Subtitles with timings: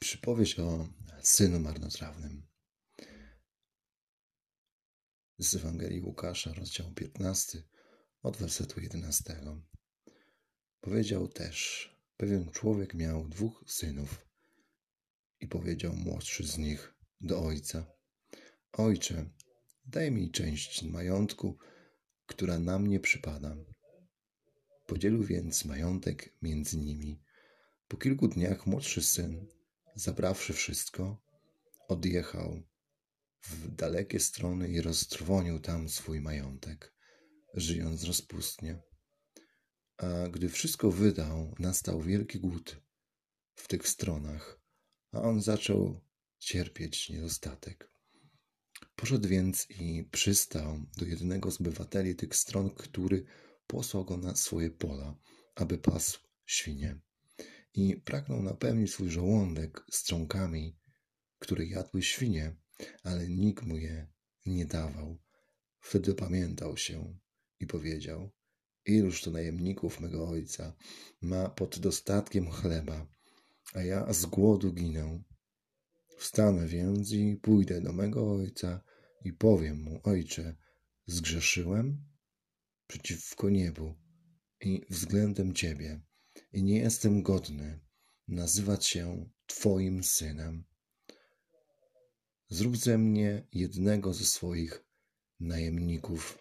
[0.00, 0.88] Przypowieść o
[1.22, 2.46] synu marnotrawnym.
[5.38, 7.62] Z Ewangelii Łukasza, rozdział 15,
[8.22, 9.40] od wersetu 11.
[10.80, 14.26] Powiedział też: Pewien człowiek miał dwóch synów
[15.40, 17.86] i powiedział młodszy z nich do ojca:
[18.72, 19.30] Ojcze,
[19.84, 21.58] daj mi część majątku,
[22.26, 23.56] która na mnie przypada.
[24.86, 27.22] Podzielił więc majątek między nimi.
[27.88, 29.59] Po kilku dniach młodszy syn
[30.00, 31.22] Zabrawszy wszystko,
[31.88, 32.62] odjechał
[33.42, 36.94] w dalekie strony i roztrwonił tam swój majątek,
[37.54, 38.82] żyjąc rozpustnie.
[39.96, 42.80] A gdy wszystko wydał, nastał wielki głód
[43.54, 44.60] w tych stronach,
[45.12, 46.00] a on zaczął
[46.38, 47.92] cierpieć niedostatek.
[48.96, 53.24] Poszedł więc i przystał do jednego z obywateli tych stron, który
[53.66, 55.16] posłał go na swoje pola,
[55.54, 57.00] aby pasł świnie
[57.74, 60.76] i pragnął napełnić swój żołądek strąkami,
[61.38, 62.56] które jadły świnie,
[63.02, 64.06] ale nikt mu je
[64.46, 65.18] nie dawał.
[65.80, 67.18] Wtedy pamiętał się
[67.60, 68.30] i powiedział:
[68.84, 70.76] Iluż to najemników mego ojca
[71.20, 73.06] ma pod dostatkiem chleba,
[73.74, 75.22] a ja z głodu ginę.
[76.18, 78.80] Wstanę więc i pójdę do mego ojca
[79.24, 80.56] i powiem mu: Ojcze,
[81.06, 82.04] zgrzeszyłem
[82.86, 83.94] przeciwko niebu
[84.60, 86.00] i względem ciebie
[86.52, 87.80] i nie jestem godny
[88.28, 90.64] nazywać się Twoim synem.
[92.48, 94.84] Zrób ze mnie jednego ze swoich
[95.40, 96.38] najemników.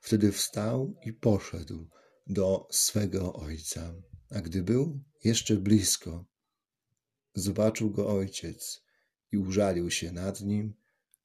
[0.00, 1.88] Wtedy wstał i poszedł
[2.26, 3.94] do swego ojca,
[4.30, 6.24] a gdy był jeszcze blisko,
[7.34, 8.82] zobaczył go ojciec
[9.32, 10.74] i użalił się nad nim,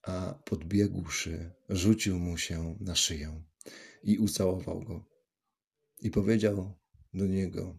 [0.02, 3.44] a podbiegłszy, rzucił mu się na szyję
[4.04, 5.06] i ucałował go.
[6.02, 6.74] I powiedział
[7.16, 7.78] do niego: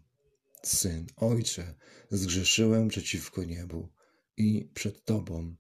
[0.63, 1.75] Syn, ojcze,
[2.11, 3.89] zgrzeszyłem przeciwko niebu
[4.37, 5.57] i przed Tobą.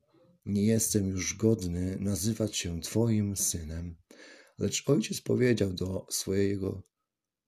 [0.46, 3.96] Nie jestem już godny nazywać się Twoim synem.
[4.58, 6.82] Lecz ojciec powiedział do swojego,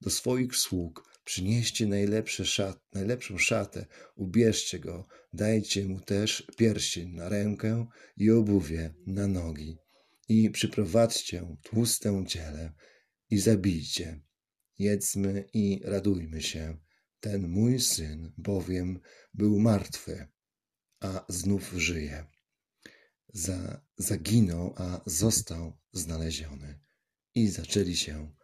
[0.00, 3.86] do swoich sług: Przynieście najlepsze szat, najlepszą szatę,
[4.16, 7.86] ubierzcie go, dajcie mu też pierścień na rękę
[8.16, 9.76] i obuwie na nogi.
[10.28, 12.72] I przyprowadźcie tłuste ciele
[13.30, 14.20] i zabijcie
[14.78, 16.78] jedzmy i radujmy się.
[17.20, 19.00] Ten mój syn bowiem
[19.34, 20.28] był martwy,
[21.00, 22.26] a znów żyje.
[23.28, 26.80] Za, zaginął, a został znaleziony.
[27.34, 28.34] I zaczęli się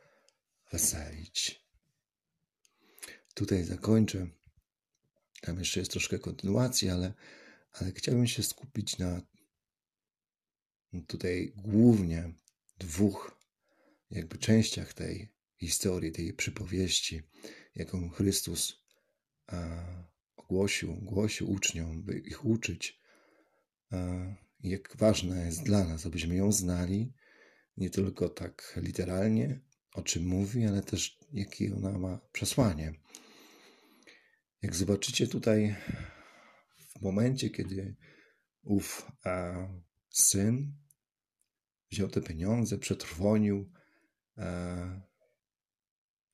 [0.72, 1.64] weselić.
[3.34, 4.26] Tutaj zakończę.
[5.40, 7.14] Tam jeszcze jest troszkę kontynuacji, ale,
[7.72, 9.22] ale chciałbym się skupić na
[11.06, 12.34] tutaj głównie
[12.78, 13.40] dwóch
[14.10, 15.33] jakby częściach tej
[15.66, 17.22] historii, tej przypowieści,
[17.74, 18.84] jaką Chrystus
[20.36, 23.00] ogłosił, głosił uczniom, by ich uczyć,
[24.60, 27.12] jak ważna jest dla nas, abyśmy ją znali,
[27.76, 29.60] nie tylko tak literalnie,
[29.94, 32.94] o czym mówi, ale też jakie ona ma przesłanie.
[34.62, 35.76] Jak zobaczycie tutaj,
[36.98, 37.96] w momencie, kiedy
[38.62, 39.54] ów a,
[40.10, 40.76] syn
[41.90, 43.70] wziął te pieniądze, przetrwonił,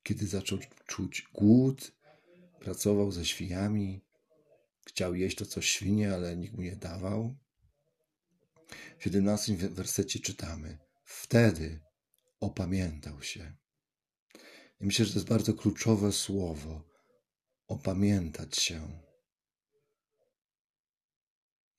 [0.03, 1.93] kiedy zaczął czuć głód,
[2.61, 4.00] pracował ze świniami,
[4.87, 7.37] chciał jeść to, co świnie, ale nikt mu nie dawał.
[8.99, 11.81] W 17 wersecie czytamy: Wtedy
[12.41, 13.56] opamiętał się.
[14.81, 16.83] I myślę, że to jest bardzo kluczowe słowo
[17.66, 19.00] opamiętać się.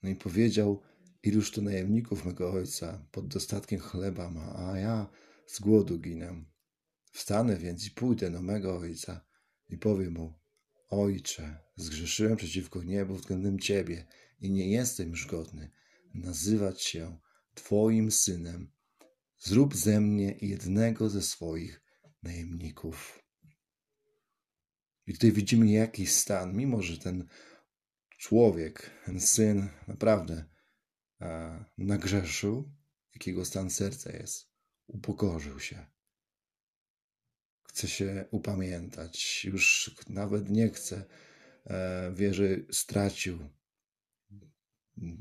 [0.04, 0.82] No i powiedział:
[1.24, 5.10] Iluż to najemników mego ojca pod dostatkiem chleba ma, a ja
[5.48, 6.44] z głodu ginę.
[7.12, 9.26] Wstanę więc i pójdę do mego ojca
[9.70, 10.40] i powiem mu:
[10.90, 14.08] Ojcze, zgrzeszyłem przeciwko niebu względem ciebie
[14.40, 15.72] i nie jestem już godny
[16.14, 17.20] nazywać się
[17.54, 18.72] Twoim synem.
[19.40, 21.82] Zrób ze mnie jednego ze swoich
[22.24, 23.24] najemników.
[25.08, 27.28] I tutaj widzimy jakiś stan, mimo że ten
[28.18, 30.46] człowiek, ten syn naprawdę
[31.20, 32.72] a, nagrzeszył,
[33.14, 34.50] jakiego stan serca jest,
[34.88, 35.86] upokorzył się
[37.72, 41.06] chce się upamiętać, już nawet nie chce,
[41.66, 43.40] e, wie, że stracił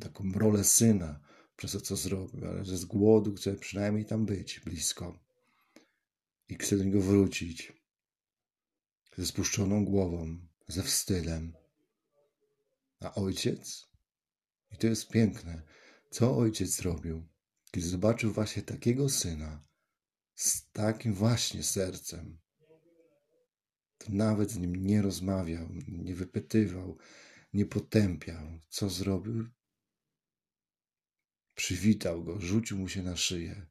[0.01, 1.21] taką rolę syna
[1.57, 5.19] przez to, co zrobił, ale że z głodu chce przynajmniej tam być blisko
[6.49, 7.73] i chce do niego wrócić
[9.17, 10.39] ze spuszczoną głową,
[10.69, 11.53] ze wstydem.
[13.01, 13.89] A ojciec?
[14.73, 15.63] I to jest piękne.
[16.11, 17.29] Co ojciec zrobił,
[17.71, 19.71] kiedy zobaczył właśnie takiego syna,
[20.35, 22.40] z takim właśnie sercem.
[24.01, 26.99] To nawet z nim nie rozmawiał, nie wypytywał,
[27.53, 28.61] nie potępiał.
[28.69, 29.49] Co zrobił?
[31.55, 33.67] Przywitał go, rzucił mu się na szyję,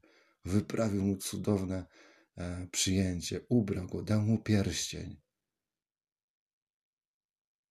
[0.46, 1.86] wyprawił mu cudowne
[2.38, 5.22] e, przyjęcie, ubrał go, dał mu pierścień.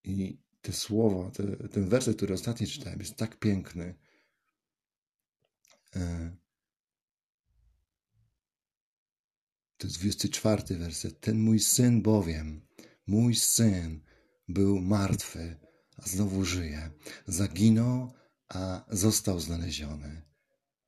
[0.05, 3.95] I te słowa, te, ten werset, który ostatnio czytałem, jest tak piękny.
[9.79, 11.21] To jest 24 werset.
[11.21, 12.67] Ten mój syn bowiem,
[13.07, 14.01] mój syn
[14.49, 15.57] był martwy,
[15.97, 16.91] a znowu żyje.
[17.27, 18.13] Zaginął,
[18.49, 20.23] a został znaleziony.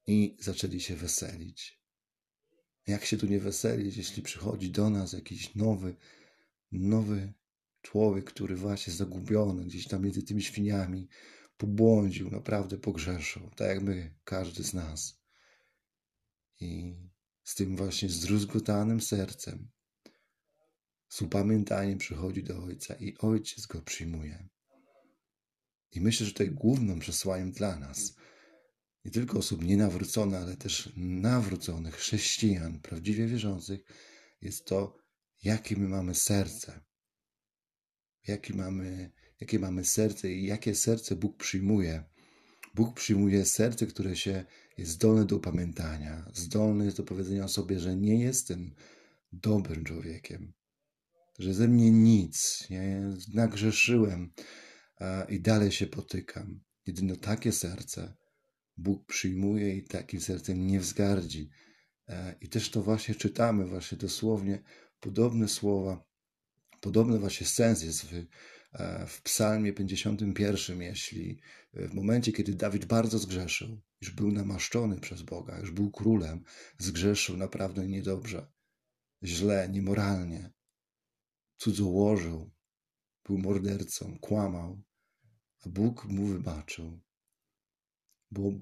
[0.06, 1.80] I zaczęli się weselić.
[2.86, 5.96] Jak się tu nie weselić, jeśli przychodzi do nas jakiś nowy,
[6.72, 7.32] nowy
[7.82, 11.08] człowiek, który właśnie zagubiony gdzieś tam między tymi świniami,
[11.56, 15.20] pobłądził, naprawdę pogrzeszył, tak jak my, każdy z nas.
[16.60, 16.94] I
[17.50, 19.70] z tym właśnie zdruzgotanym sercem,
[21.08, 24.48] z upamiętaniem przychodzi do Ojca i Ojciec go przyjmuje.
[25.92, 28.14] I myślę, że tutaj głównym przesłaniem dla nas,
[29.04, 33.80] nie tylko osób nienawróconych, ale też nawróconych chrześcijan, prawdziwie wierzących,
[34.40, 34.96] jest to,
[35.42, 36.80] jakie my mamy serce.
[38.26, 42.04] Jakie mamy, jakie mamy serce i jakie serce Bóg przyjmuje.
[42.74, 44.44] Bóg przyjmuje serce, które się
[44.78, 48.74] jest zdolne do upamiętania, zdolne do powiedzenia sobie, że nie jestem
[49.32, 50.52] dobrym człowiekiem,
[51.38, 54.32] że ze mnie nic, nie, nagrzeszyłem
[55.28, 56.60] i dalej się potykam.
[56.86, 58.16] Jedynie takie serce
[58.76, 61.50] Bóg przyjmuje i takim sercem nie wzgardzi.
[62.08, 64.62] E, I też to właśnie czytamy, właśnie dosłownie
[65.00, 66.04] podobne słowa,
[66.80, 68.26] podobny właśnie sens jest w,
[69.06, 71.40] w Psalmie 51, jeśli
[71.74, 76.44] w momencie, kiedy Dawid bardzo zgrzeszył, już był namaszczony przez Boga, już był królem,
[76.78, 78.52] zgrzeszył naprawdę niedobrze,
[79.22, 80.50] źle, niemoralnie,
[81.56, 82.50] cudzołożył,
[83.24, 84.82] był mordercą, kłamał,
[85.66, 87.00] a Bóg mu wybaczył,
[88.30, 88.52] bo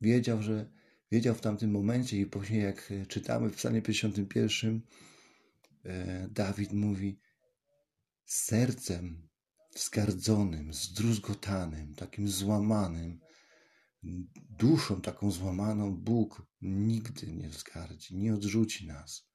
[0.00, 0.70] wiedział, że
[1.10, 4.80] wiedział w tamtym momencie i później jak czytamy w psalmie 51,
[5.84, 7.20] e, Dawid mówi
[8.24, 9.31] sercem
[9.74, 13.20] wzgardzonym, zdruzgotanym, takim złamanym,
[14.50, 19.28] duszą taką złamaną Bóg nigdy nie wzgardzi, nie odrzuci nas.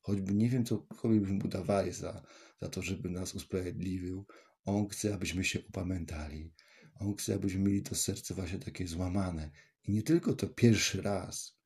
[0.00, 2.22] Choćby nie wiem, cokolwiek byśmy mu za,
[2.60, 4.26] za to, żeby nas usprawiedliwił.
[4.64, 6.52] On chce, abyśmy się upamiętali.
[6.94, 9.50] On chce, abyśmy mieli to serce właśnie takie złamane.
[9.84, 11.58] I nie tylko to pierwszy raz,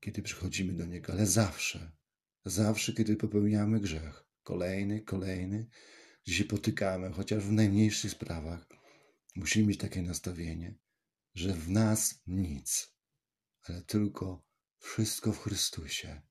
[0.00, 1.92] kiedy przychodzimy do Niego, ale zawsze.
[2.44, 4.24] Zawsze, kiedy popełniamy grzech.
[4.42, 5.68] Kolejny, kolejny,
[6.28, 8.66] gdzie się potykamy, chociaż w najmniejszych sprawach.
[9.36, 10.74] Musimy mieć takie nastawienie,
[11.34, 12.94] że w nas nic,
[13.62, 14.46] ale tylko
[14.78, 16.22] wszystko w Chrystusie